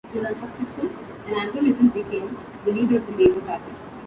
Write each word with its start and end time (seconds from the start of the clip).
She 0.11 0.17
was 0.17 0.29
unsuccessful, 0.29 0.89
and 1.27 1.35
Andrew 1.35 1.61
Little 1.61 1.89
became 1.89 2.35
the 2.65 2.71
leader 2.71 2.97
of 2.97 3.05
the 3.05 3.23
Labour 3.23 3.41
Party. 3.41 3.71